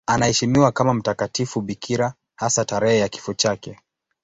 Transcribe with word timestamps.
Anaheshimiwa 0.05 0.71
kama 0.71 0.93
mtakatifu 0.93 1.61
bikira, 1.61 2.13
hasa 2.35 2.65
tarehe 2.65 2.99
ya 2.99 3.09
kifo 3.09 3.33
chake. 3.33 3.77